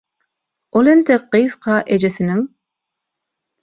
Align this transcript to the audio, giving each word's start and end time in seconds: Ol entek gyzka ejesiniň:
Ol 0.79 0.89
entek 0.93 1.29
gyzka 1.37 1.79
ejesiniň: 1.99 2.45